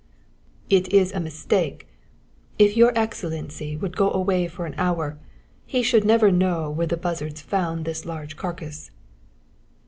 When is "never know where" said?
6.05-6.87